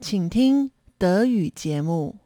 [0.00, 2.18] 请听德语节目。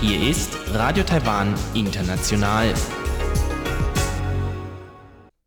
[0.00, 2.74] Hier ist Radio Taiwan International.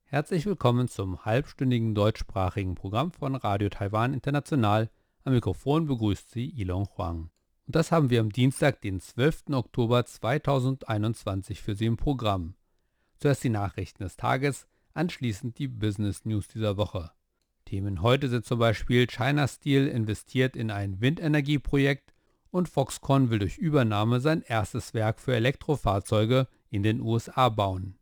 [0.05, 4.89] Herzlich willkommen zum halbstündigen deutschsprachigen Programm von Radio Taiwan International.
[5.25, 7.31] Am Mikrofon begrüßt Sie Ilon Huang.
[7.67, 9.49] Und das haben wir am Dienstag, den 12.
[9.51, 12.55] Oktober 2021 für Sie im Programm.
[13.17, 14.67] Zuerst die Nachrichten des Tages,
[15.00, 17.10] anschließend die Business News dieser Woche.
[17.64, 22.12] Themen heute sind zum Beispiel China Steel investiert in ein Windenergieprojekt
[22.50, 27.96] und Foxconn will durch Übernahme sein erstes Werk für Elektrofahrzeuge in den USA bauen.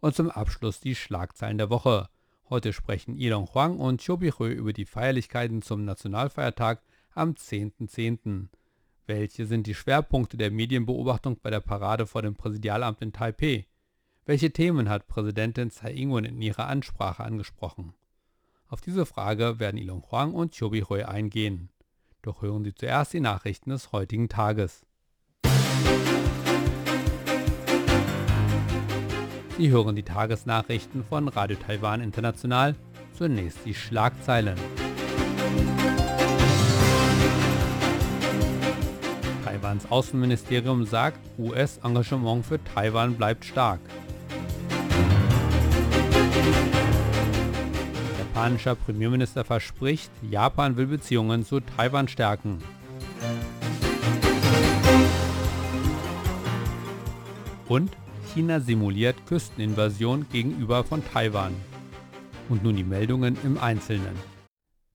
[0.00, 2.08] Und zum Abschluss die Schlagzeilen der Woche.
[2.50, 6.82] Heute sprechen Ilon Huang und Chobichö über die Feierlichkeiten zum Nationalfeiertag
[7.14, 7.88] am 10.10.
[7.88, 8.48] .10.
[9.06, 13.66] Welche sind die Schwerpunkte der Medienbeobachtung bei der Parade vor dem Präsidialamt in Taipeh?
[14.24, 17.92] Welche Themen hat Präsidentin Tsai Ing-wen in ihrer Ansprache angesprochen?
[18.68, 21.70] Auf diese Frage werden Ilon Huang und Chobichö eingehen.
[22.22, 24.86] Doch hören Sie zuerst die Nachrichten des heutigen Tages.
[29.58, 32.76] Sie hören die Tagesnachrichten von Radio Taiwan International.
[33.18, 34.56] Zunächst die Schlagzeilen.
[39.44, 43.80] Taiwans Außenministerium sagt, US-Engagement für Taiwan bleibt stark.
[48.18, 52.58] Japanischer Premierminister verspricht, Japan will Beziehungen zu Taiwan stärken.
[57.68, 57.96] Und
[58.34, 61.54] China simuliert Küsteninvasion gegenüber von Taiwan.
[62.48, 64.16] Und nun die Meldungen im Einzelnen.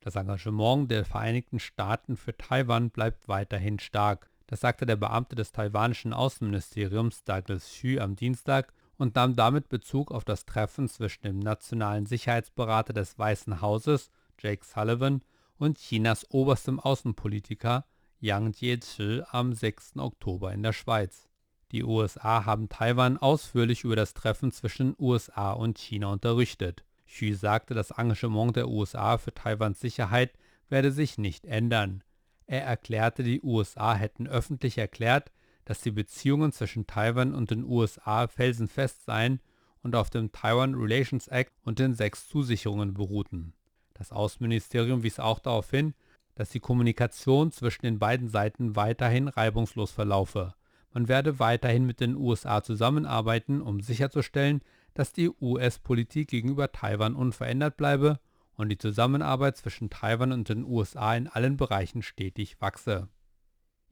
[0.02, 4.30] Das Engagement der Vereinigten Staaten für Taiwan bleibt weiterhin stark.
[4.48, 10.12] Das sagte der Beamte des taiwanischen Außenministeriums Douglas Xu am Dienstag und nahm damit Bezug
[10.12, 14.10] auf das Treffen zwischen dem nationalen Sicherheitsberater des Weißen Hauses,
[14.40, 15.22] Jake Sullivan,
[15.58, 17.86] und Chinas oberstem Außenpolitiker
[18.20, 19.98] Yang Jiechi am 6.
[19.98, 21.28] Oktober in der Schweiz.
[21.72, 26.84] Die USA haben Taiwan ausführlich über das Treffen zwischen USA und China unterrichtet.
[27.08, 30.34] Xu sagte, das Engagement der USA für Taiwans Sicherheit
[30.70, 32.04] werde sich nicht ändern.
[32.46, 35.32] Er erklärte, die USA hätten öffentlich erklärt,
[35.68, 39.42] dass die Beziehungen zwischen Taiwan und den USA felsenfest seien
[39.84, 43.54] und auf dem Taiwan Relations Act und den sechs Zusicherungen beruhten.
[43.94, 45.94] Das Außenministerium wies auch darauf hin,
[46.36, 50.54] dass die Kommunikation zwischen den beiden Seiten weiterhin reibungslos verlaufe.
[50.94, 54.62] Man werde weiterhin mit den USA zusammenarbeiten, um sicherzustellen,
[54.94, 58.22] dass die US-Politik gegenüber Taiwan unverändert bleibe
[58.56, 63.10] und die Zusammenarbeit zwischen Taiwan und den USA in allen Bereichen stetig wachse.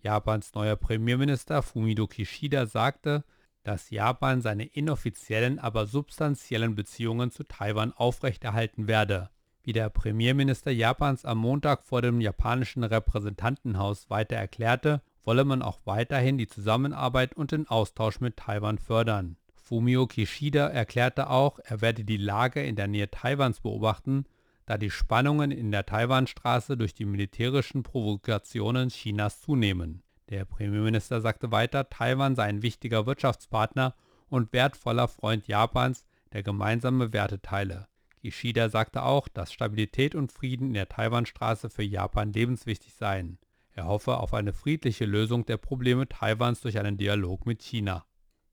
[0.06, 3.24] Japans neuer Premierminister Fumio Kishida sagte,
[3.64, 9.32] dass Japan seine inoffiziellen, aber substanziellen Beziehungen zu Taiwan aufrechterhalten werde.
[9.64, 15.80] Wie der Premierminister Japans am Montag vor dem japanischen Repräsentantenhaus weiter erklärte, wolle man auch
[15.86, 19.38] weiterhin die Zusammenarbeit und den Austausch mit Taiwan fördern.
[19.56, 24.26] Fumio Kishida erklärte auch, er werde die Lage in der Nähe Taiwans beobachten
[24.66, 30.02] da die Spannungen in der Taiwanstraße durch die militärischen Provokationen Chinas zunehmen.
[30.30, 33.96] Der Premierminister sagte weiter, Taiwan sei ein wichtiger Wirtschaftspartner
[34.28, 37.88] und wertvoller Freund Japans, der gemeinsame Werte teile.
[38.22, 43.38] Kishida sagte auch, dass Stabilität und Frieden in der Taiwanstraße für Japan lebenswichtig seien.
[43.72, 48.06] Er hoffe auf eine friedliche Lösung der Probleme Taiwans durch einen Dialog mit China.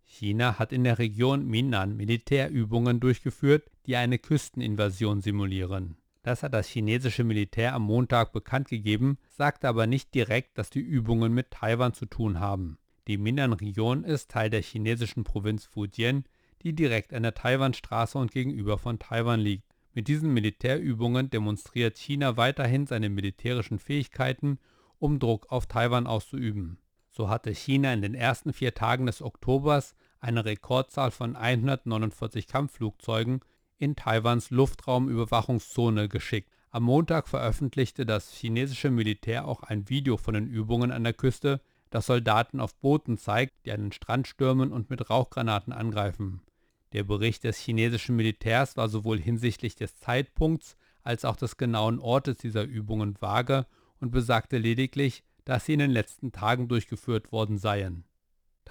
[0.04, 5.96] China hat in der Region Minnan Militärübungen durchgeführt, die eine Küsteninvasion simulieren.
[6.22, 10.80] Das hat das chinesische Militär am Montag bekannt gegeben, sagte aber nicht direkt, dass die
[10.80, 12.78] Übungen mit Taiwan zu tun haben.
[13.08, 16.24] Die Minnan-Region ist Teil der chinesischen Provinz Fujian,
[16.62, 19.64] die direkt an der Taiwanstraße und gegenüber von Taiwan liegt.
[19.94, 24.60] Mit diesen Militärübungen demonstriert China weiterhin seine militärischen Fähigkeiten,
[25.00, 26.78] um Druck auf Taiwan auszuüben.
[27.10, 33.40] So hatte China in den ersten vier Tagen des Oktobers eine Rekordzahl von 149 Kampfflugzeugen
[33.82, 36.52] in Taiwans Luftraumüberwachungszone geschickt.
[36.70, 41.60] Am Montag veröffentlichte das chinesische Militär auch ein Video von den Übungen an der Küste,
[41.90, 46.42] das Soldaten auf Booten zeigt, die einen Strand stürmen und mit Rauchgranaten angreifen.
[46.92, 52.36] Der Bericht des chinesischen Militärs war sowohl hinsichtlich des Zeitpunkts als auch des genauen Ortes
[52.36, 53.66] dieser Übungen vage
[53.98, 58.04] und besagte lediglich, dass sie in den letzten Tagen durchgeführt worden seien.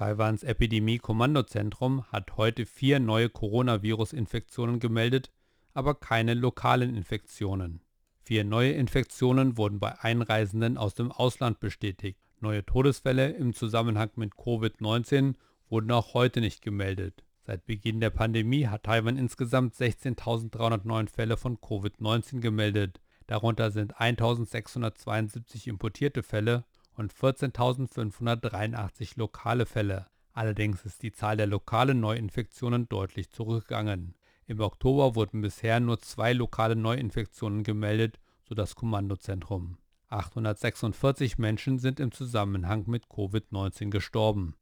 [0.01, 5.29] Taiwans Epidemie-Kommandozentrum hat heute vier neue Coronavirus-Infektionen gemeldet,
[5.75, 7.81] aber keine lokalen Infektionen.
[8.23, 12.19] Vier neue Infektionen wurden bei Einreisenden aus dem Ausland bestätigt.
[12.39, 15.35] Neue Todesfälle im Zusammenhang mit Covid-19
[15.69, 17.23] wurden auch heute nicht gemeldet.
[17.45, 22.99] Seit Beginn der Pandemie hat Taiwan insgesamt 16.309 Fälle von Covid-19 gemeldet.
[23.27, 26.63] Darunter sind 1.672 importierte Fälle
[27.01, 30.07] und 14.583 lokale Fälle.
[30.33, 34.15] Allerdings ist die Zahl der lokalen Neuinfektionen deutlich zurückgegangen.
[34.45, 39.77] Im Oktober wurden bisher nur zwei lokale Neuinfektionen gemeldet, so das Kommandozentrum.
[40.09, 44.55] 846 Menschen sind im Zusammenhang mit Covid-19 gestorben.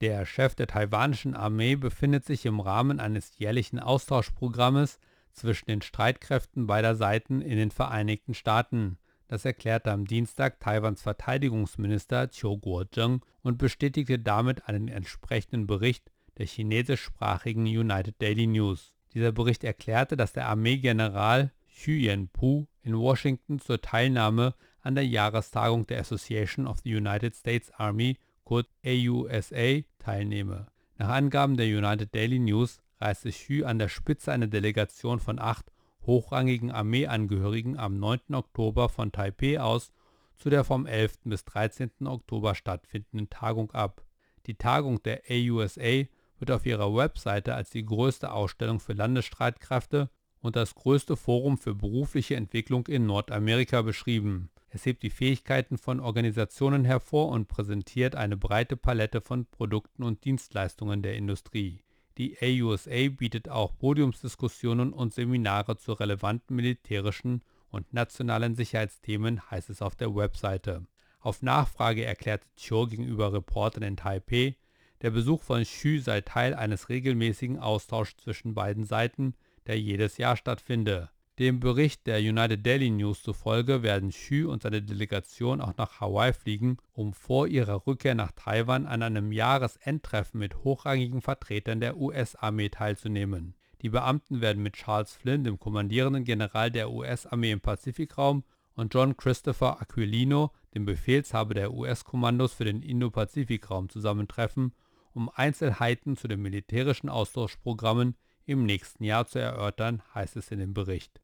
[0.00, 4.98] Der Chef der taiwanischen Armee befindet sich im Rahmen eines jährlichen Austauschprogrammes
[5.32, 8.98] zwischen den Streitkräften beider Seiten in den Vereinigten Staaten.
[9.28, 16.46] Das erklärte am Dienstag Taiwans Verteidigungsminister Chiu Kuo-jeng und bestätigte damit einen entsprechenden Bericht der
[16.46, 18.94] chinesischsprachigen United Daily News.
[19.12, 25.86] Dieser Bericht erklärte, dass der Armeegeneral Xu Yanpu in Washington zur Teilnahme an der Jahrestagung
[25.86, 30.68] der Association of the United States Army kurz AUSA, teilnehme.
[30.96, 35.70] Nach Angaben der United Daily News reiste Xu an der Spitze einer Delegation von acht
[36.08, 38.34] hochrangigen Armeeangehörigen am 9.
[38.34, 39.92] Oktober von Taipeh aus
[40.38, 41.18] zu der vom 11.
[41.24, 41.90] bis 13.
[42.06, 44.02] Oktober stattfindenden Tagung ab.
[44.46, 46.06] Die Tagung der AUSA
[46.38, 50.08] wird auf ihrer Webseite als die größte Ausstellung für Landesstreitkräfte
[50.40, 54.50] und das größte Forum für berufliche Entwicklung in Nordamerika beschrieben.
[54.70, 60.24] Es hebt die Fähigkeiten von Organisationen hervor und präsentiert eine breite Palette von Produkten und
[60.24, 61.82] Dienstleistungen der Industrie.
[62.18, 69.82] Die AUSA bietet auch Podiumsdiskussionen und Seminare zu relevanten militärischen und nationalen Sicherheitsthemen, heißt es
[69.82, 70.84] auf der Webseite.
[71.20, 74.56] Auf Nachfrage erklärte Cho gegenüber Reportern in Taipeh,
[75.00, 79.34] der Besuch von Xu sei Teil eines regelmäßigen Austauschs zwischen beiden Seiten,
[79.68, 81.10] der jedes Jahr stattfinde.
[81.38, 86.32] Dem Bericht der United Daily News zufolge werden Xu und seine Delegation auch nach Hawaii
[86.32, 92.70] fliegen, um vor ihrer Rückkehr nach Taiwan an einem Jahresendtreffen mit hochrangigen Vertretern der US-Armee
[92.70, 93.54] teilzunehmen.
[93.82, 98.42] Die Beamten werden mit Charles Flynn, dem kommandierenden General der US-Armee im Pazifikraum,
[98.74, 104.74] und John Christopher Aquilino, dem Befehlshaber der US-Kommandos für den Indo-Pazifikraum, zusammentreffen,
[105.12, 110.74] um Einzelheiten zu den militärischen Austauschprogrammen im nächsten Jahr zu erörtern, heißt es in dem
[110.74, 111.20] Bericht.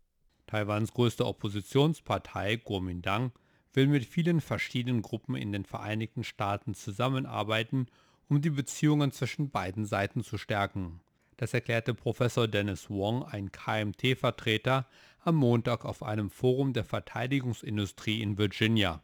[0.46, 3.32] Taiwans größte Oppositionspartei Kuomintang
[3.73, 7.87] will mit vielen verschiedenen Gruppen in den Vereinigten Staaten zusammenarbeiten,
[8.29, 11.00] um die Beziehungen zwischen beiden Seiten zu stärken.
[11.37, 14.87] Das erklärte Professor Dennis Wong, ein KMT-Vertreter,
[15.20, 19.02] am Montag auf einem Forum der Verteidigungsindustrie in Virginia.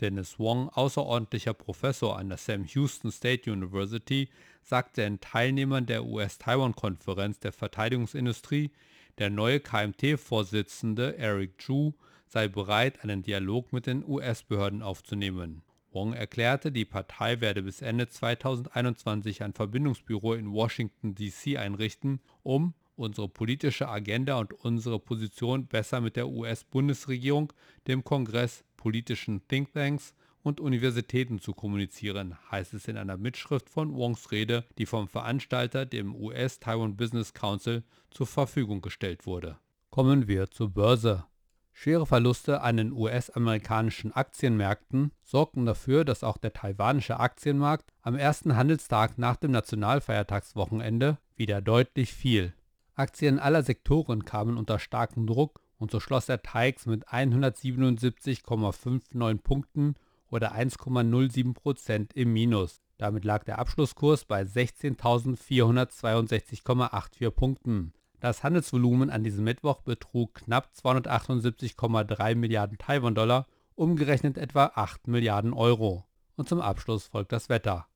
[0.00, 4.28] Dennis Wong, außerordentlicher Professor an der Sam Houston State University,
[4.62, 8.70] sagte den Teilnehmern der US-Taiwan-Konferenz der Verteidigungsindustrie,
[9.18, 11.94] der neue KMT-Vorsitzende Eric Chu
[12.26, 15.62] sei bereit, einen Dialog mit den US-Behörden aufzunehmen.
[15.92, 21.56] Wong erklärte, die Partei werde bis Ende 2021 ein Verbindungsbüro in Washington, D.C.
[21.56, 27.52] einrichten, um unsere politische Agenda und unsere Position besser mit der US-Bundesregierung,
[27.86, 30.14] dem Kongress, politischen Thinktanks
[30.44, 35.86] und Universitäten zu kommunizieren, heißt es in einer Mitschrift von Wongs Rede, die vom Veranstalter,
[35.86, 39.56] dem US Taiwan Business Council, zur Verfügung gestellt wurde.
[39.90, 41.24] Kommen wir zur Börse.
[41.72, 48.54] Schwere Verluste an den US-amerikanischen Aktienmärkten sorgten dafür, dass auch der taiwanische Aktienmarkt am ersten
[48.54, 52.52] Handelstag nach dem Nationalfeiertagswochenende wieder deutlich fiel.
[52.94, 59.94] Aktien aller Sektoren kamen unter starken Druck und so schloss der TAIX mit 177,59 Punkten
[60.34, 62.80] oder 1,07% im Minus.
[62.98, 67.92] Damit lag der Abschlusskurs bei 16.462,84 Punkten.
[68.18, 76.04] Das Handelsvolumen an diesem Mittwoch betrug knapp 278,3 Milliarden Taiwan-Dollar, umgerechnet etwa 8 Milliarden Euro.
[76.36, 77.86] Und zum Abschluss folgt das Wetter.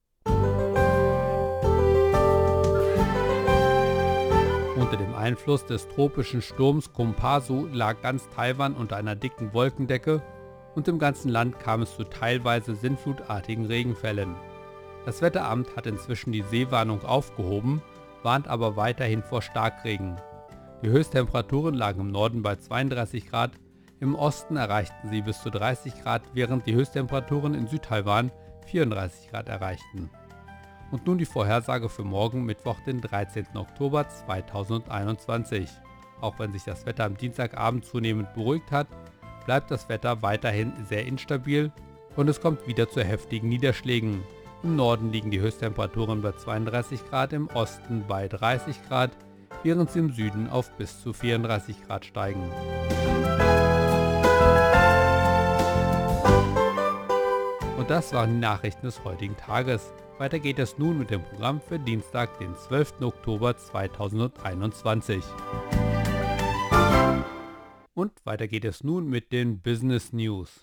[4.76, 10.22] Unter dem Einfluss des tropischen Sturms Kompasu lag ganz Taiwan unter einer dicken Wolkendecke
[10.78, 14.36] und im ganzen Land kam es zu teilweise sinnflutartigen Regenfällen.
[15.04, 17.82] Das Wetteramt hat inzwischen die Seewarnung aufgehoben,
[18.22, 20.20] warnt aber weiterhin vor Starkregen.
[20.84, 23.50] Die Höchsttemperaturen lagen im Norden bei 32 Grad,
[23.98, 28.30] im Osten erreichten sie bis zu 30 Grad, während die Höchsttemperaturen in Südtaiwan
[28.66, 30.10] 34 Grad erreichten.
[30.92, 33.48] Und nun die Vorhersage für morgen Mittwoch, den 13.
[33.56, 35.68] Oktober 2021.
[36.20, 38.86] Auch wenn sich das Wetter am Dienstagabend zunehmend beruhigt hat,
[39.48, 41.72] bleibt das Wetter weiterhin sehr instabil
[42.16, 44.22] und es kommt wieder zu heftigen Niederschlägen.
[44.62, 49.10] Im Norden liegen die Höchsttemperaturen bei 32 Grad, im Osten bei 30 Grad,
[49.62, 52.42] während sie im Süden auf bis zu 34 Grad steigen.
[57.78, 59.94] Und das waren die Nachrichten des heutigen Tages.
[60.18, 63.00] Weiter geht es nun mit dem Programm für Dienstag, den 12.
[63.00, 65.24] Oktober 2021.
[67.98, 70.60] Und weiter geht es nun mit den Business News.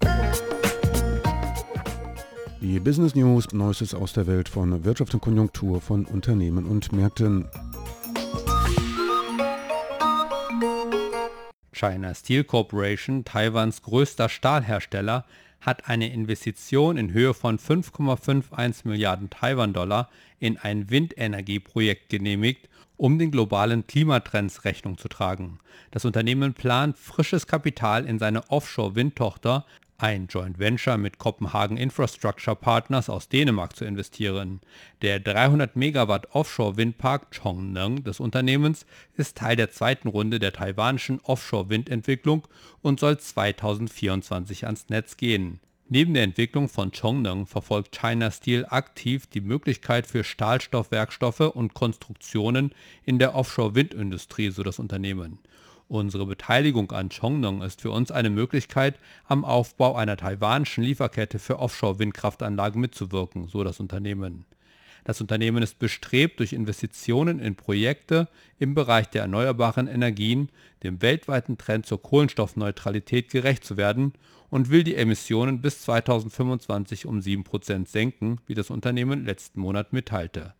[2.61, 7.49] Die Business News, Neuestes aus der Welt von Wirtschaft und Konjunktur von Unternehmen und Märkten.
[11.73, 15.25] China Steel Corporation, Taiwans größter Stahlhersteller,
[15.59, 23.31] hat eine Investition in Höhe von 5,51 Milliarden Taiwan-Dollar in ein Windenergieprojekt genehmigt, um den
[23.31, 25.59] globalen Klimatrends Rechnung zu tragen.
[25.91, 29.65] Das Unternehmen plant, frisches Kapital in seine Offshore-Windtochter
[29.97, 34.59] ein Joint Venture mit Copenhagen Infrastructure Partners aus Dänemark zu investieren.
[35.01, 38.85] Der 300 Megawatt Offshore-Windpark Chongneng des Unternehmens
[39.15, 42.45] ist Teil der zweiten Runde der taiwanischen Offshore-Windentwicklung
[42.81, 45.61] und soll 2024 ans Netz gehen.
[45.87, 52.73] Neben der Entwicklung von Chongneng verfolgt China Steel aktiv die Möglichkeit für Stahlstoffwerkstoffe und Konstruktionen
[53.03, 55.37] in der Offshore-Windindustrie, so das Unternehmen.
[55.87, 61.59] Unsere Beteiligung an Chongnong ist für uns eine Möglichkeit, am Aufbau einer taiwanischen Lieferkette für
[61.59, 64.45] Offshore-Windkraftanlagen mitzuwirken, so das Unternehmen.
[65.05, 70.49] Das Unternehmen ist bestrebt, durch Investitionen in Projekte im Bereich der erneuerbaren Energien
[70.81, 74.13] dem weltweiten Trend zur Kohlenstoffneutralität gerecht zu werden
[74.49, 80.53] und will die Emissionen bis 2025 um 7% senken, wie das Unternehmen letzten Monat mitteilte.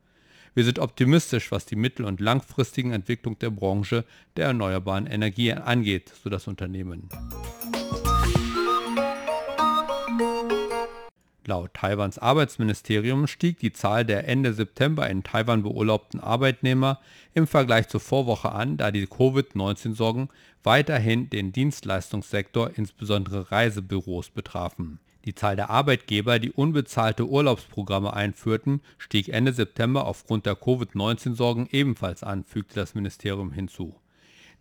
[0.53, 4.05] Wir sind optimistisch, was die mittel- und langfristigen Entwicklung der Branche
[4.37, 7.09] der erneuerbaren Energie angeht, so das Unternehmen.
[11.47, 16.99] Laut Taiwans Arbeitsministerium stieg die Zahl der Ende September in Taiwan beurlaubten Arbeitnehmer
[17.33, 20.29] im Vergleich zur Vorwoche an, da die Covid-19-Sorgen
[20.63, 24.99] weiterhin den Dienstleistungssektor, insbesondere Reisebüros, betrafen.
[25.25, 32.23] Die Zahl der Arbeitgeber, die unbezahlte Urlaubsprogramme einführten, stieg Ende September aufgrund der Covid-19-Sorgen ebenfalls
[32.23, 33.95] an, fügte das Ministerium hinzu.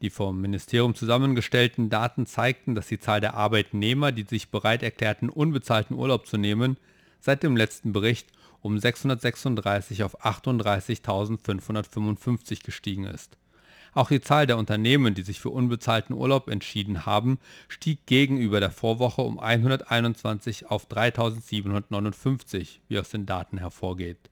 [0.05, 5.31] Die vom Ministerium zusammengestellten Daten zeigten, dass die Zahl der Arbeitnehmer, die sich bereit erklärten,
[5.31, 6.77] unbezahlten Urlaub zu nehmen,
[7.21, 8.29] seit dem letzten Bericht
[8.61, 13.39] um 636 auf 38.555 gestiegen ist.
[13.95, 18.73] Auch die Zahl der Unternehmen, die sich für unbezahlten Urlaub entschieden haben, stieg gegenüber der
[18.73, 24.29] Vorwoche um 121 auf 3759, wie aus den Daten hervorgeht.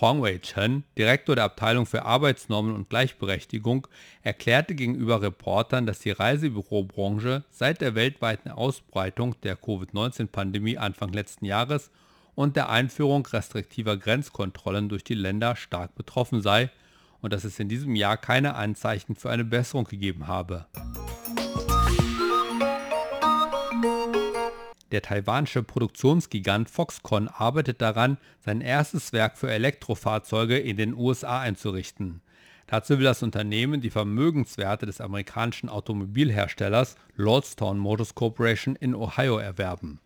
[0.00, 3.86] Huang Wei-chen, Direktor der Abteilung für Arbeitsnormen und Gleichberechtigung,
[4.22, 11.90] erklärte gegenüber Reportern, dass die Reisebürobranche seit der weltweiten Ausbreitung der Covid-19-Pandemie Anfang letzten Jahres
[12.34, 16.70] und der Einführung restriktiver Grenzkontrollen durch die Länder stark betroffen sei
[17.20, 20.66] und dass es in diesem Jahr keine Anzeichen für eine Besserung gegeben habe.
[24.92, 32.20] Der taiwanische Produktionsgigant Foxconn arbeitet daran, sein erstes Werk für Elektrofahrzeuge in den USA einzurichten.
[32.66, 39.98] Dazu will das Unternehmen die Vermögenswerte des amerikanischen Automobilherstellers Lordstown Motors Corporation in Ohio erwerben.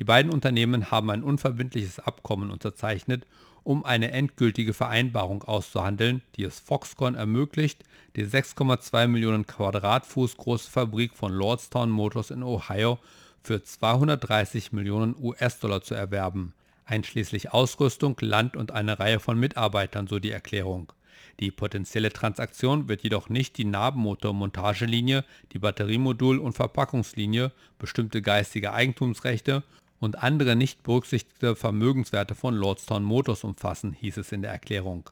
[0.00, 3.26] Die beiden Unternehmen haben ein unverbindliches Abkommen unterzeichnet,
[3.62, 7.84] um eine endgültige Vereinbarung auszuhandeln, die es Foxconn ermöglicht,
[8.16, 12.98] die 6,2 Millionen Quadratfuß große Fabrik von Lordstown Motors in Ohio
[13.44, 16.54] für 230 Millionen US-Dollar zu erwerben,
[16.86, 20.92] einschließlich Ausrüstung, Land und eine Reihe von Mitarbeitern, so die Erklärung.
[21.40, 29.62] Die potenzielle Transaktion wird jedoch nicht die Nabenmotor-Montagelinie, die Batteriemodul- und Verpackungslinie, bestimmte geistige Eigentumsrechte
[30.00, 35.10] und andere nicht berücksichtigte Vermögenswerte von Lordstown Motors umfassen, hieß es in der Erklärung.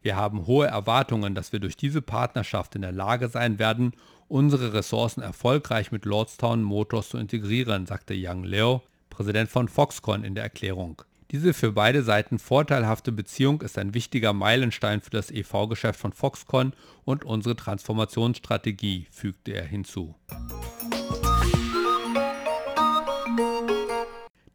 [0.00, 3.92] Wir haben hohe Erwartungen, dass wir durch diese Partnerschaft in der Lage sein werden,
[4.28, 10.34] unsere Ressourcen erfolgreich mit Lordstown Motors zu integrieren, sagte Yang Leo, Präsident von Foxconn in
[10.34, 11.02] der Erklärung.
[11.30, 16.72] Diese für beide Seiten vorteilhafte Beziehung ist ein wichtiger Meilenstein für das EV-Geschäft von Foxconn
[17.04, 20.14] und unsere Transformationsstrategie, fügte er hinzu.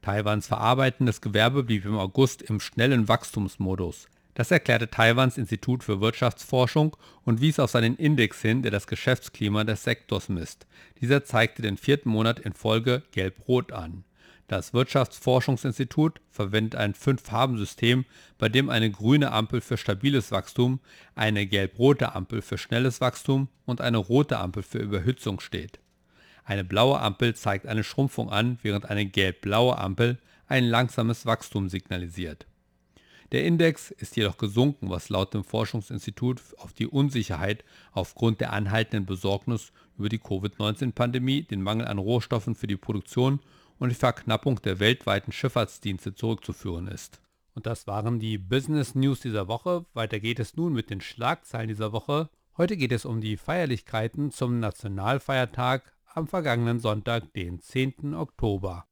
[0.02, 4.08] Taiwans verarbeitendes Gewerbe blieb im August im schnellen Wachstumsmodus.
[4.36, 9.64] Das erklärte Taiwans Institut für Wirtschaftsforschung und wies auf seinen Index hin, der das Geschäftsklima
[9.64, 10.66] des Sektors misst.
[11.02, 14.04] Dieser zeigte den vierten Monat in Folge gelb-rot an.
[14.48, 18.06] Das Wirtschaftsforschungsinstitut verwendet ein Fünf-Farben-System,
[18.38, 20.80] bei dem eine grüne Ampel für stabiles Wachstum,
[21.16, 25.80] eine gelb-rote Ampel für schnelles Wachstum und eine rote Ampel für Überhitzung steht.
[26.44, 32.46] Eine blaue Ampel zeigt eine Schrumpfung an, während eine gelb-blaue Ampel ein langsames Wachstum signalisiert.
[33.34, 39.08] Der Index ist jedoch gesunken, was laut dem Forschungsinstitut auf die Unsicherheit aufgrund der anhaltenden
[39.08, 43.40] Besorgnis über die Covid-19-Pandemie, den Mangel an Rohstoffen für die Produktion
[43.80, 47.22] und die Verknappung der weltweiten Schifffahrtsdienste zurückzuführen ist.
[47.56, 49.88] Und das waren die Business News dieser Woche.
[49.96, 52.30] Weiter geht es nun mit den Schlagzeilen dieser Woche.
[52.56, 58.14] Heute geht es um die Feierlichkeiten zum Nationalfeiertag am vergangenen Sonntag, den 10.
[58.14, 58.86] Oktober.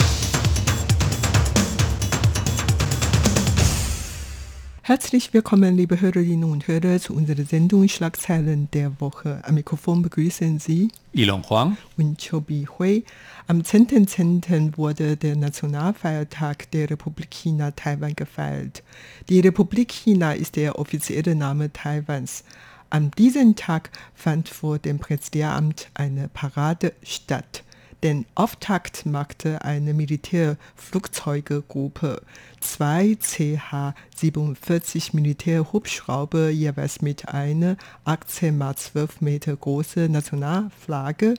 [4.91, 9.39] Herzlich willkommen, liebe Hörerinnen und Hörer, zu unserer Sendung Schlagzeilen der Woche.
[9.43, 13.05] Am Mikrofon begrüßen Sie Ilon Huang und Chobi Hui.
[13.48, 14.43] Am 10.10.
[14.43, 14.75] .10.
[14.75, 18.83] wurde der Nationalfeiertag der Republik China Taiwan gefeiert.
[19.29, 22.43] Die Republik China ist der offizielle Name Taiwans.
[22.89, 27.63] An diesem Tag fand vor dem Präsidialamt eine Parade statt.
[28.03, 32.24] Den Auftakt machte eine Militärflugzeugegruppe.
[32.60, 41.36] Zwei CH-47 Militärhubschrauber jeweils mit einer 18 mal 12 Meter großen Nationalflagge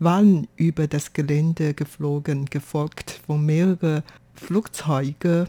[0.00, 4.02] waren über das Gelände geflogen, gefolgt von mehreren
[4.34, 5.46] Flugzeugen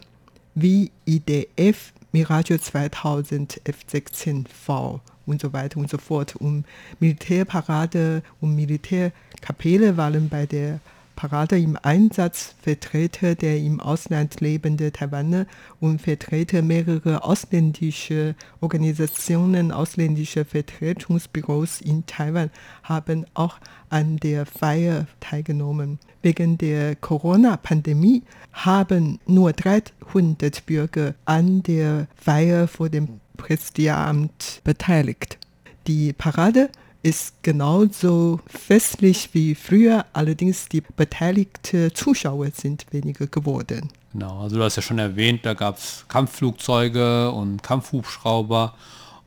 [0.54, 6.36] wie IDF Mirage 2000 F-16V und so weiter und so fort.
[6.36, 6.64] Und
[7.00, 10.80] Militärparade und Militärkapelle waren bei der
[11.18, 15.46] Parade im Einsatz Vertreter der im Ausland lebenden Taiwaner
[15.80, 22.50] und Vertreter mehrerer ausländischer Organisationen, ausländischer Vertretungsbüros in Taiwan
[22.84, 23.58] haben auch
[23.90, 25.98] an der Feier teilgenommen.
[26.22, 35.38] Wegen der Corona-Pandemie haben nur 300 Bürger an der Feier vor dem Präsidialamt beteiligt.
[35.86, 36.68] Die Parade
[37.02, 43.90] ist genauso festlich wie früher, allerdings die beteiligten Zuschauer sind weniger geworden.
[44.12, 48.74] Genau, also du hast ja schon erwähnt, da gab es Kampfflugzeuge und Kampfhubschrauber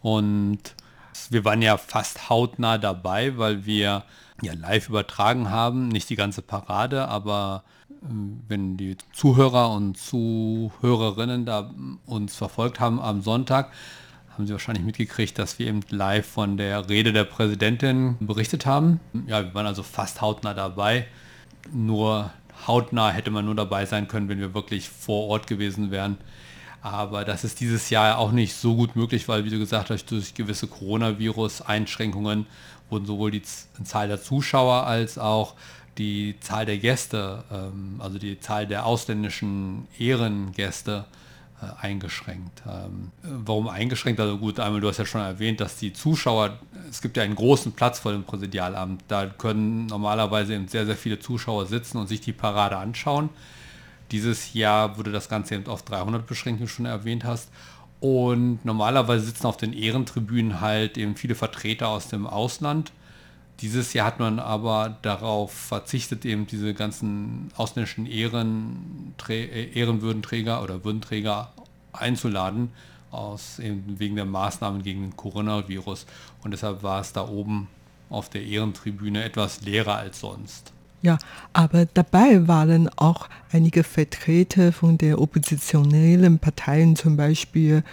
[0.01, 0.59] und
[1.29, 4.03] wir waren ja fast hautnah dabei, weil wir
[4.41, 7.63] ja live übertragen haben, nicht die ganze Parade, aber
[8.01, 11.71] wenn die Zuhörer und Zuhörerinnen da
[12.05, 13.71] uns verfolgt haben am Sonntag,
[14.33, 18.99] haben Sie wahrscheinlich mitgekriegt, dass wir eben live von der Rede der Präsidentin berichtet haben.
[19.27, 21.05] Ja, wir waren also fast hautnah dabei.
[21.71, 22.31] Nur
[22.65, 26.17] hautnah hätte man nur dabei sein können, wenn wir wirklich vor Ort gewesen wären.
[26.81, 30.05] Aber das ist dieses Jahr auch nicht so gut möglich, weil, wie du gesagt hast,
[30.05, 32.47] durch gewisse Coronavirus-Einschränkungen
[32.89, 35.53] wurden sowohl die Zahl der Zuschauer als auch
[36.01, 41.05] die Zahl der Gäste, ähm, also die Zahl der ausländischen Ehrengäste,
[41.61, 42.63] äh, eingeschränkt.
[42.67, 44.19] Ähm, warum eingeschränkt?
[44.19, 46.57] Also gut, einmal du hast ja schon erwähnt, dass die Zuschauer,
[46.89, 50.95] es gibt ja einen großen Platz vor dem Präsidialamt, da können normalerweise eben sehr, sehr
[50.95, 53.29] viele Zuschauer sitzen und sich die Parade anschauen.
[54.09, 57.49] Dieses Jahr wurde das Ganze eben auf 300 beschränkt, wie du schon erwähnt hast.
[57.99, 62.91] Und normalerweise sitzen auf den Ehrentribünen halt eben viele Vertreter aus dem Ausland.
[63.61, 71.53] Dieses Jahr hat man aber darauf verzichtet, eben diese ganzen ausländischen äh, Ehrenwürdenträger oder Würdenträger
[71.93, 72.71] einzuladen,
[73.11, 76.05] aus, eben wegen der Maßnahmen gegen den Coronavirus.
[76.43, 77.67] Und deshalb war es da oben
[78.09, 80.73] auf der Ehrentribüne etwas leerer als sonst.
[81.03, 81.17] Ja,
[81.51, 87.83] aber dabei waren auch einige Vertreter von der oppositionellen Parteien, zum Beispiel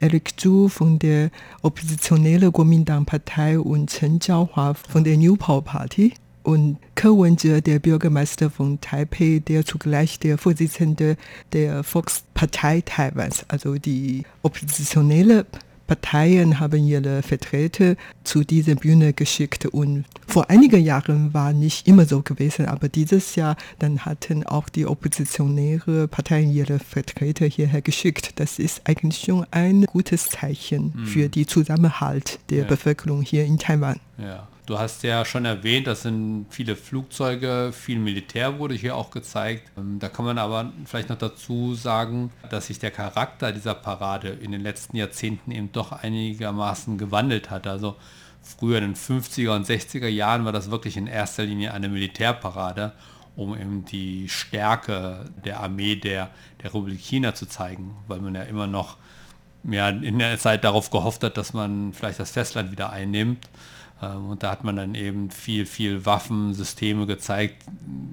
[0.00, 1.30] Eric Zhu von der
[1.62, 8.50] oppositionellen Kuomintang-Partei und Chen Jiahua von der New Power Party und Ke Wen-je, der Bürgermeister
[8.50, 11.16] von Taipei, der zugleich der Vorsitzende
[11.52, 15.44] der Volkspartei Taiwans, also die oppositionelle
[15.86, 22.04] Parteien haben ihre Vertreter zu dieser Bühne geschickt und vor einigen Jahren war nicht immer
[22.04, 28.40] so gewesen, aber dieses Jahr dann hatten auch die oppositionäre Parteien ihre Vertreter hierher geschickt.
[28.40, 31.06] Das ist eigentlich schon ein gutes Zeichen mhm.
[31.06, 32.64] für die Zusammenhalt der ja.
[32.64, 34.00] Bevölkerung hier in Taiwan.
[34.18, 34.48] Ja.
[34.66, 39.70] Du hast ja schon erwähnt, das sind viele Flugzeuge, viel Militär wurde hier auch gezeigt.
[39.78, 44.28] Ähm, da kann man aber vielleicht noch dazu sagen, dass sich der Charakter dieser Parade
[44.28, 47.68] in den letzten Jahrzehnten eben doch einigermaßen gewandelt hat.
[47.68, 47.94] Also
[48.42, 52.92] früher in den 50er und 60er Jahren war das wirklich in erster Linie eine Militärparade,
[53.36, 58.42] um eben die Stärke der Armee der, der Republik China zu zeigen, weil man ja
[58.42, 58.96] immer noch
[59.62, 63.48] ja, in der Zeit darauf gehofft hat, dass man vielleicht das Festland wieder einnimmt.
[64.02, 67.64] Ähm, und da hat man dann eben viel, viel Waffensysteme gezeigt,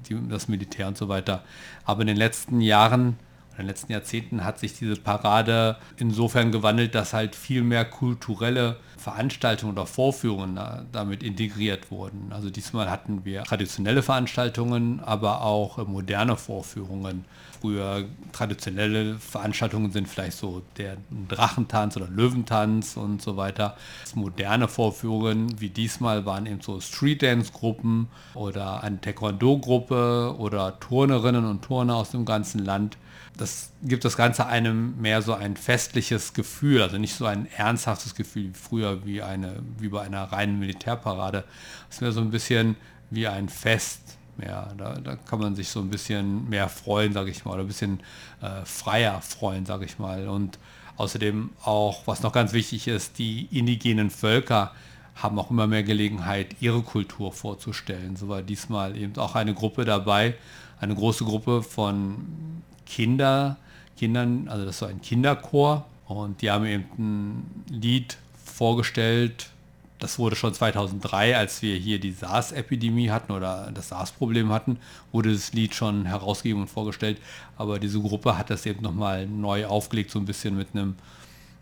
[0.10, 1.43] die, das Militär und so weiter.
[1.86, 3.17] Aber in den letzten Jahren,
[3.52, 8.78] in den letzten Jahrzehnten hat sich diese Parade insofern gewandelt, dass halt viel mehr kulturelle
[9.03, 10.59] Veranstaltungen oder Vorführungen
[10.91, 12.31] damit integriert wurden.
[12.31, 17.25] Also diesmal hatten wir traditionelle Veranstaltungen, aber auch moderne Vorführungen
[17.63, 20.97] früher traditionelle Veranstaltungen sind vielleicht so der
[21.29, 23.77] Drachentanz oder Löwentanz und so weiter.
[24.15, 31.95] Moderne Vorführungen wie diesmal waren eben so Street-Dance-Gruppen oder eine Taekwondo-Gruppe oder Turnerinnen und Turner
[31.95, 32.97] aus dem ganzen Land.
[33.37, 38.13] das gibt das Ganze einem mehr so ein festliches Gefühl, also nicht so ein ernsthaftes
[38.13, 41.43] Gefühl wie früher, wie, eine, wie bei einer reinen Militärparade.
[41.89, 42.75] Ist mehr so ein bisschen
[43.10, 44.17] wie ein Fest.
[44.43, 47.62] Ja, da, da kann man sich so ein bisschen mehr freuen, sage ich mal, oder
[47.63, 47.99] ein bisschen
[48.41, 50.27] äh, freier freuen, sage ich mal.
[50.27, 50.58] Und
[50.97, 54.71] außerdem auch, was noch ganz wichtig ist, die indigenen Völker
[55.15, 58.15] haben auch immer mehr Gelegenheit, ihre Kultur vorzustellen.
[58.15, 60.36] So war diesmal eben auch eine Gruppe dabei,
[60.79, 63.58] eine große Gruppe von Kinder,
[63.97, 68.17] Kindern, also das war ein Kinderchor und die haben eben ein Lied
[68.53, 69.49] vorgestellt,
[69.99, 74.77] das wurde schon 2003, als wir hier die SARS-Epidemie hatten oder das SARS-Problem hatten,
[75.11, 77.19] wurde das Lied schon herausgegeben und vorgestellt.
[77.57, 80.95] Aber diese Gruppe hat das eben nochmal neu aufgelegt, so ein bisschen mit einem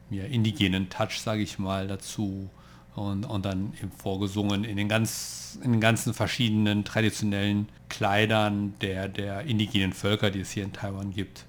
[0.10, 2.50] ja, indigenen Touch, sage ich mal, dazu.
[2.96, 9.08] Und, und dann eben vorgesungen in den, ganz, in den ganzen verschiedenen traditionellen Kleidern der,
[9.08, 11.46] der indigenen Völker, die es hier in Taiwan gibt.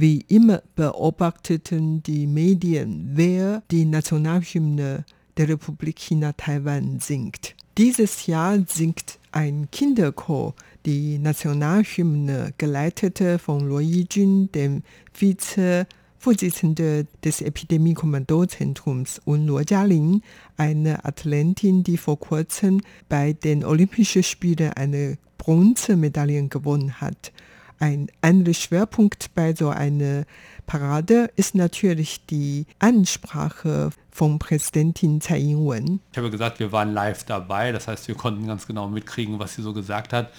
[0.00, 5.04] Wie immer beobachteten die Medien, wer die Nationalhymne
[5.36, 7.56] der Republik China Taiwan singt.
[7.76, 10.54] Dieses Jahr singt ein Kinderchor
[10.86, 14.84] die Nationalhymne, geleitet von Luo Yijun, dem
[15.18, 20.22] Vizevorsitzenden des Epidemie-Kommandozentrums, und Luo Jialing,
[20.56, 27.32] eine Athletin, die vor kurzem bei den Olympischen Spielen eine Bronzemedaille gewonnen hat.
[27.80, 30.24] Ein anderer Schwerpunkt bei so einer
[30.66, 36.00] Parade ist natürlich die Ansprache von Präsidentin Tsai Ing-wen.
[36.12, 39.54] Ich habe gesagt, wir waren live dabei, das heißt, wir konnten ganz genau mitkriegen, was
[39.54, 40.32] sie so gesagt hat.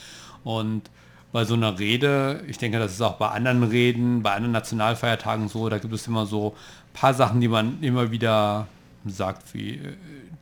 [0.43, 0.89] Und
[1.31, 5.47] bei so einer Rede, ich denke, das ist auch bei anderen Reden, bei anderen Nationalfeiertagen
[5.47, 8.67] so, da gibt es immer so ein paar Sachen, die man immer wieder
[9.05, 9.79] sagt, wie,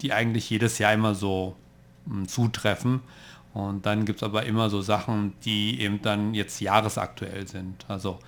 [0.02, 1.56] die eigentlich jedes Jahr immer so
[2.08, 3.02] hm, zutreffen.
[3.58, 7.86] Und dann gibt es aber immer so Sachen, die eben dann jetzt jahresaktuell sind.
[7.88, 8.20] Also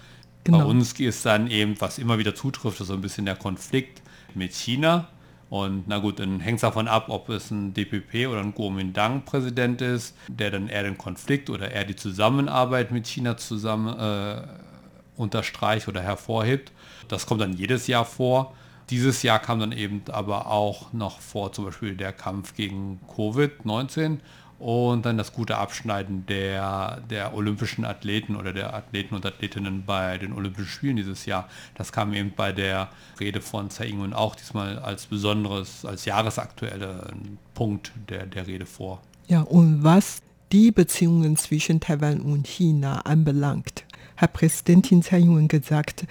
[0.43, 0.57] genau.
[0.57, 4.01] bei uns ist dann eben, was immer wieder zutrifft, so ein bisschen der Konflikt
[4.33, 5.07] mit China.
[5.51, 9.83] Und na gut, dann hängt es davon ab, ob es ein DPP oder ein Kuomintang-Präsident
[9.83, 14.41] ist, der dann eher den Konflikt oder eher die Zusammenarbeit mit China zusammen äh,
[15.15, 16.71] unterstreicht oder hervorhebt.
[17.07, 18.55] Das kommt dann jedes Jahr vor.
[18.89, 24.17] Dieses Jahr kam dann eben aber auch noch vor zum Beispiel der Kampf gegen Covid-19
[24.59, 30.17] und dann das gute Abschneiden der, der olympischen Athleten oder der Athleten und Athletinnen bei
[30.17, 31.47] den Olympischen Spielen dieses Jahr.
[31.75, 37.07] Das kam eben bei der Rede von Tsai Ing-wen auch diesmal als besonderes, als jahresaktueller
[37.53, 39.01] Punkt der, der Rede vor.
[39.27, 43.85] Ja, und was die Beziehungen zwischen Taiwan und China anbelangt,
[44.17, 46.05] hat Präsidentin Tsai Ing-wen gesagt,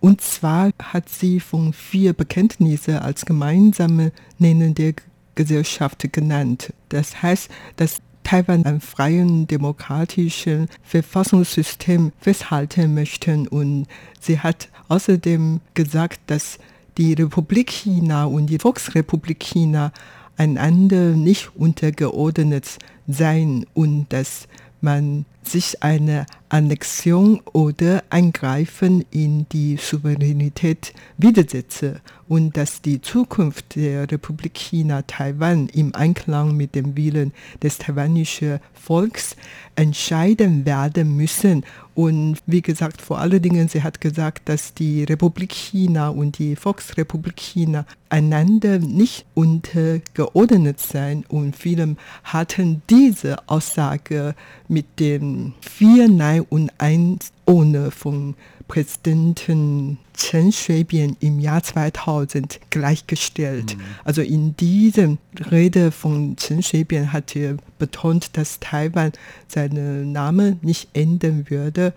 [0.00, 4.94] und zwar hat sie von vier Bekenntnissen als gemeinsame nennende
[5.40, 6.74] Gesellschaft genannt.
[6.90, 13.86] Das heißt, dass Taiwan ein freien demokratischen Verfassungssystem festhalten möchten und
[14.20, 16.58] sie hat außerdem gesagt, dass
[16.98, 19.92] die Republik China und die Volksrepublik China
[20.36, 22.66] einander nicht untergeordnet
[23.08, 24.46] seien und dass
[24.82, 34.10] man sich eine Annexion oder Eingreifen in die Souveränität widersetze und dass die Zukunft der
[34.10, 39.36] Republik China Taiwan im Einklang mit dem Willen des taiwanischen Volks
[39.76, 41.64] entscheiden werden müssen.
[41.94, 46.54] Und wie gesagt, vor allen Dingen, sie hat gesagt, dass die Republik China und die
[46.54, 51.24] Volksrepublik China einander nicht untergeordnet seien.
[51.28, 54.34] Und viele hatten diese Aussage
[54.68, 58.34] mit dem vier Nein und eins ohne von
[58.70, 63.76] Präsidenten Chen Shui-bian im Jahr 2000 gleichgestellt.
[63.76, 63.82] Mhm.
[64.04, 65.16] Also in dieser
[65.50, 69.10] Rede von Chen Shui-bian hat er betont, dass Taiwan
[69.48, 71.92] seinen Namen nicht ändern würde.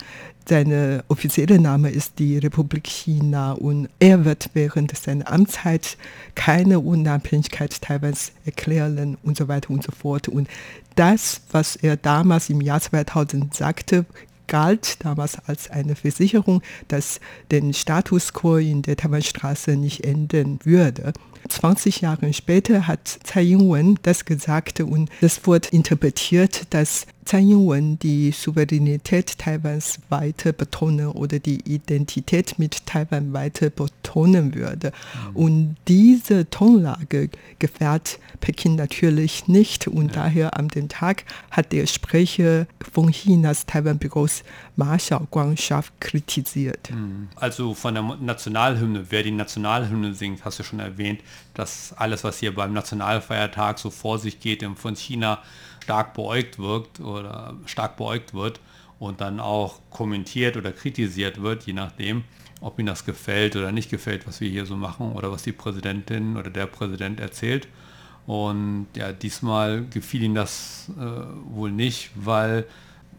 [0.48, 5.98] Seine offizielle Name ist die Republik China und er wird während seiner Amtszeit
[6.36, 10.28] keine Unabhängigkeit Taiwans erklären und so weiter und so fort.
[10.28, 10.50] Und
[10.96, 14.06] das, was er damals im Jahr 2000 sagte,
[14.48, 21.14] galt damals als eine Versicherung, dass den Status quo in der Taiwanstraße nicht ändern würde.
[21.48, 28.00] 20 Jahre später hat Tsai Ing-wen das gesagt und das wurde interpretiert, dass Tsai Ing-wen
[28.00, 34.92] die Souveränität Taiwans weiter betonen oder die Identität mit Taiwan weiter betonen würde.
[35.32, 35.36] Mhm.
[35.36, 37.30] Und diese Tonlage
[37.60, 40.24] gefällt Peking natürlich nicht und ja.
[40.24, 44.44] daher an dem Tag hat der Sprecher von Chinas Taiwan-Büros
[44.76, 46.90] Ma Xiaoguang scharf kritisiert.
[46.92, 47.30] Mhm.
[47.36, 51.22] Also von der Nationalhymne, wer die Nationalhymne singt, hast du schon erwähnt,
[51.54, 55.40] dass alles, was hier beim Nationalfeiertag so vor sich geht, von China
[55.84, 58.60] stark beäugt wirkt oder stark beäugt wird.
[59.00, 62.24] und dann auch kommentiert oder kritisiert wird, je nachdem,
[62.62, 65.52] ob ihnen das gefällt oder nicht gefällt, was wir hier so machen oder was die
[65.52, 67.68] Präsidentin oder der Präsident erzählt.
[68.26, 72.66] Und ja, diesmal gefiel ihnen das äh, wohl nicht, weil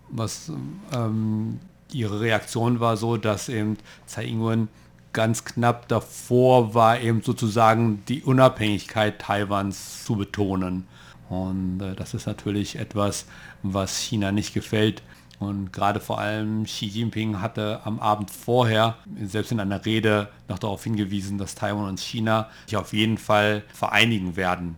[0.09, 0.51] was
[0.93, 1.61] ähm,
[1.93, 4.69] ihre Reaktion war so, dass eben Tsai Ing-wen
[5.15, 10.87] ganz knapp davor war, eben sozusagen die Unabhängigkeit Taiwans zu betonen.
[11.31, 13.27] Und äh, das ist natürlich etwas,
[13.63, 15.03] was China nicht gefällt.
[15.39, 20.59] Und gerade vor allem Xi Jinping hatte am Abend vorher, selbst in einer Rede, noch
[20.59, 24.77] darauf hingewiesen, dass Taiwan und China sich auf jeden Fall vereinigen werden.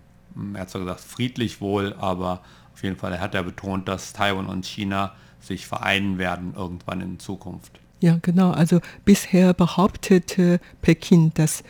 [0.54, 2.40] Er hat zwar gesagt, friedlich wohl, aber
[2.74, 7.18] auf jeden Fall hat er betont, dass Taiwan und China sich vereinen werden irgendwann in
[7.18, 7.80] Zukunft.
[8.00, 8.50] Ja, genau.
[8.50, 11.64] Also bisher behauptete Peking, dass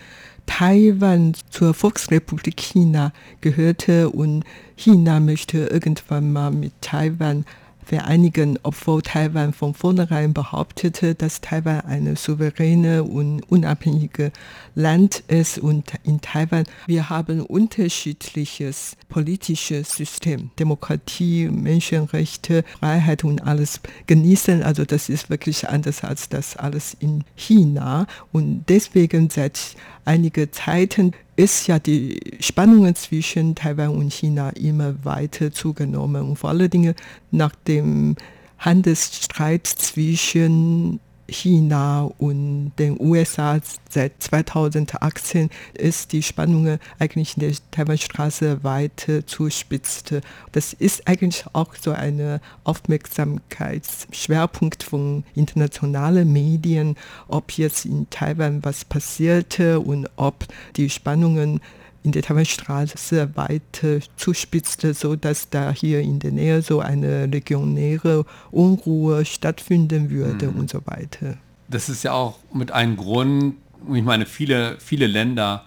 [0.46, 4.44] Taiwan zur Volksrepublik China gehörte und
[4.76, 7.44] China möchte irgendwann mal mit Taiwan
[7.86, 14.32] vereinigen, obwohl Taiwan von vornherein behauptete, dass Taiwan eine souveräne und unabhängige
[14.74, 23.80] Land ist und in Taiwan wir haben unterschiedliches politisches System, Demokratie, Menschenrechte, Freiheit und alles
[24.06, 24.64] genießen.
[24.64, 31.12] Also das ist wirklich anders als das alles in China und deswegen seit einige Zeiten
[31.36, 36.22] ist ja die Spannungen zwischen Taiwan und China immer weiter zugenommen.
[36.30, 36.94] Und vor allen Dingen
[37.30, 38.16] nach dem
[38.58, 43.58] Handelsstreit zwischen China und den USA
[43.88, 50.14] seit 2018 ist die Spannung eigentlich in der Taiwanstraße weiter zuspitzt.
[50.52, 56.96] Das ist eigentlich auch so ein Aufmerksamkeitsschwerpunkt von internationalen Medien,
[57.28, 61.60] ob jetzt in Taiwan was passierte und ob die Spannungen
[62.06, 69.24] in der Taiwanstraße weiter zuspitzte, sodass da hier in der Nähe so eine regionäre Unruhe
[69.24, 70.60] stattfinden würde mhm.
[70.60, 71.36] und so weiter.
[71.68, 73.56] Das ist ja auch mit einem Grund,
[73.92, 75.64] ich meine, viele, viele Länder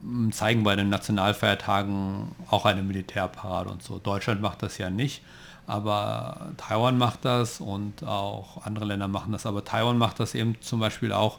[0.00, 3.98] hm, zeigen bei den Nationalfeiertagen auch eine Militärparade und so.
[3.98, 5.22] Deutschland macht das ja nicht,
[5.66, 10.58] aber Taiwan macht das und auch andere Länder machen das, aber Taiwan macht das eben
[10.62, 11.38] zum Beispiel auch,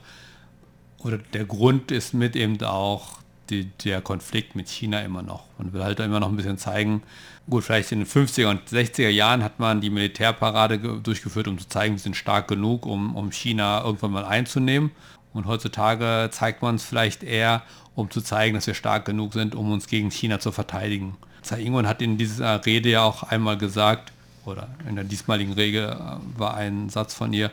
[0.99, 3.17] oder der Grund ist mit eben auch
[3.49, 5.45] die, der Konflikt mit China immer noch.
[5.57, 7.03] Man will halt immer noch ein bisschen zeigen,
[7.49, 11.67] gut, vielleicht in den 50er und 60er Jahren hat man die Militärparade durchgeführt, um zu
[11.67, 14.91] zeigen, wir sind stark genug, um, um China irgendwann mal einzunehmen.
[15.33, 17.63] Und heutzutage zeigt man es vielleicht eher,
[17.95, 21.15] um zu zeigen, dass wir stark genug sind, um uns gegen China zu verteidigen.
[21.41, 24.11] Tsai Ing-wen hat in dieser Rede ja auch einmal gesagt,
[24.45, 27.51] oder in der diesmaligen Rede war ein Satz von ihr,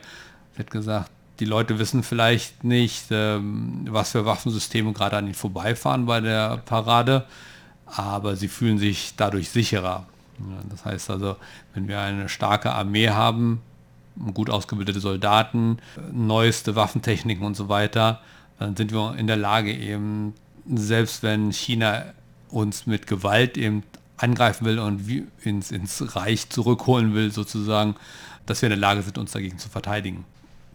[0.53, 5.33] sie hat gesagt, die Leute wissen vielleicht nicht, ähm, was für Waffensysteme gerade an ihnen
[5.33, 7.25] vorbeifahren bei der Parade,
[7.85, 10.05] aber sie fühlen sich dadurch sicherer.
[10.69, 11.35] das heißt also,
[11.73, 13.61] wenn wir eine starke Armee haben,
[14.33, 15.77] gut ausgebildete Soldaten,
[16.11, 18.21] neueste Waffentechniken und so weiter,
[18.59, 20.33] dann sind wir in der Lage eben,
[20.73, 22.05] selbst wenn China
[22.49, 23.83] uns mit Gewalt eben
[24.17, 25.01] angreifen will und
[25.43, 27.95] ins, ins Reich zurückholen will sozusagen,
[28.45, 30.23] dass wir in der Lage sind, uns dagegen zu verteidigen.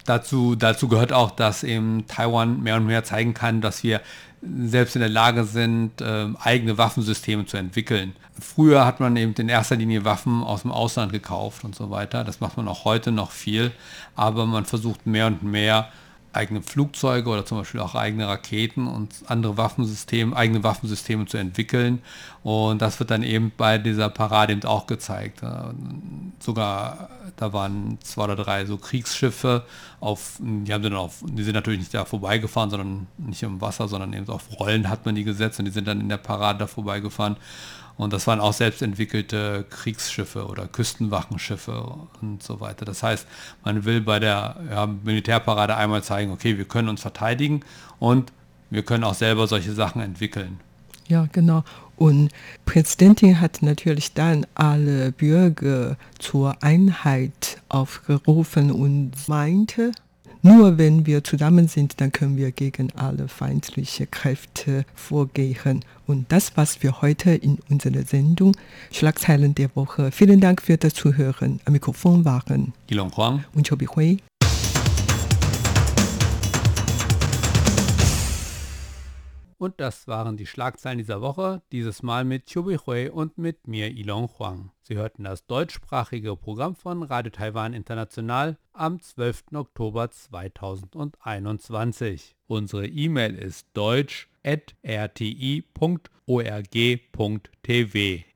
[0.05, 4.01] Dazu, dazu gehört auch, dass eben Taiwan mehr und mehr zeigen kann, dass wir
[4.41, 8.15] selbst in der Lage sind, äh, eigene Waffensysteme zu entwickeln.
[8.39, 12.23] Früher hat man eben in erster Linie Waffen aus dem Ausland gekauft und so weiter.
[12.23, 13.71] Das macht man auch heute noch viel,
[14.15, 15.89] aber man versucht mehr und mehr
[16.33, 22.01] eigene Flugzeuge oder zum Beispiel auch eigene Raketen und andere Waffensysteme, eigene Waffensysteme zu entwickeln.
[22.43, 25.41] Und das wird dann eben bei dieser Parade eben auch gezeigt.
[26.39, 29.65] Sogar da waren zwei oder drei so Kriegsschiffe
[29.99, 33.87] auf, die haben dann auf, die sind natürlich nicht da vorbeigefahren, sondern nicht im Wasser,
[33.87, 36.59] sondern eben auf Rollen hat man die gesetzt und die sind dann in der Parade
[36.59, 37.37] da vorbeigefahren.
[37.97, 42.85] Und das waren auch selbstentwickelte Kriegsschiffe oder Küstenwachenschiffe und so weiter.
[42.85, 43.27] Das heißt,
[43.63, 47.61] man will bei der ja, Militärparade einmal zeigen, okay, wir können uns verteidigen
[47.99, 48.31] und
[48.69, 50.59] wir können auch selber solche Sachen entwickeln.
[51.07, 51.63] Ja, genau.
[51.97, 52.31] Und
[52.65, 59.91] Präsidentin hat natürlich dann alle Bürger zur Einheit aufgerufen und meinte,
[60.43, 65.85] nur wenn wir zusammen sind, dann können wir gegen alle feindlichen Kräfte vorgehen.
[66.07, 68.57] Und das war's für heute in unserer Sendung
[68.91, 70.11] Schlagzeilen der Woche.
[70.11, 71.59] Vielen Dank für das Zuhören.
[71.65, 74.17] Am Mikrofon waren Ilon Huang und Chobi Hui.
[79.59, 83.91] Und das waren die Schlagzeilen dieser Woche, dieses Mal mit Chubi Hui und mit mir
[83.91, 84.71] Ilon Huang.
[84.91, 89.43] Sie hörten das deutschsprachige Programm von Radio Taiwan International am 12.
[89.53, 92.35] Oktober 2021.
[92.47, 95.63] Unsere E-Mail ist deutsch rti.org.tv.